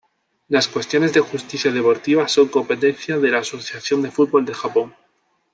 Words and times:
Las 0.47 0.67
cuestiones 0.67 1.13
de 1.13 1.19
justicia 1.19 1.71
deportiva 1.71 2.27
son 2.27 2.47
competencia 2.47 3.19
de 3.19 3.29
la 3.29 3.37
Asociación 3.37 4.01
de 4.01 4.09
Fútbol 4.09 4.45
de 4.45 4.55
Japón. 4.55 4.95